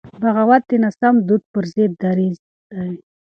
بغاوت 0.21 0.63
د 0.69 0.71
ناسم 0.83 1.15
دود 1.27 1.43
پر 1.51 1.63
ضد 1.73 1.91
دریځ 2.03 2.37
دی. 2.43 2.47